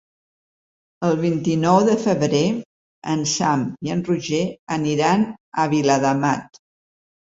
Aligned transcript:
El 1.09 1.13
vint-i-nou 1.23 1.77
de 1.91 1.99
febrer 2.07 2.41
en 3.15 3.23
Sam 3.35 3.69
i 3.87 3.97
en 3.99 4.05
Roger 4.11 4.43
aniran 4.81 5.31
a 5.65 5.73
Viladamat. 5.79 6.65